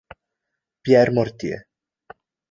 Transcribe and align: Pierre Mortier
Pierre 0.81 1.13
Mortier 1.13 1.69